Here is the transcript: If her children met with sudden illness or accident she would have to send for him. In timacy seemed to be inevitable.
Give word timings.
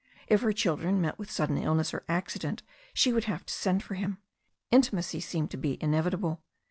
If 0.25 0.41
her 0.41 0.51
children 0.51 0.99
met 0.99 1.19
with 1.19 1.29
sudden 1.29 1.59
illness 1.59 1.93
or 1.93 2.03
accident 2.09 2.63
she 2.91 3.13
would 3.13 3.25
have 3.25 3.45
to 3.45 3.53
send 3.53 3.83
for 3.83 3.93
him. 3.93 4.17
In 4.71 4.81
timacy 4.81 5.21
seemed 5.21 5.51
to 5.51 5.57
be 5.57 5.77
inevitable. 5.79 6.41